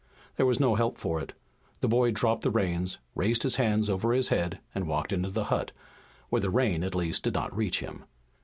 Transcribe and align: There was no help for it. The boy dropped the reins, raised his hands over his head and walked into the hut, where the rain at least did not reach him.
There 0.35 0.47
was 0.47 0.59
no 0.59 0.73
help 0.73 0.97
for 0.97 1.21
it. 1.21 1.33
The 1.81 1.87
boy 1.87 2.09
dropped 2.09 2.41
the 2.41 2.49
reins, 2.49 2.97
raised 3.13 3.43
his 3.43 3.57
hands 3.57 3.87
over 3.87 4.13
his 4.13 4.29
head 4.29 4.57
and 4.73 4.87
walked 4.87 5.13
into 5.13 5.29
the 5.29 5.43
hut, 5.53 5.73
where 6.29 6.41
the 6.41 6.49
rain 6.49 6.83
at 6.83 6.95
least 6.95 7.21
did 7.21 7.35
not 7.35 7.55
reach 7.55 7.81
him. 7.81 8.05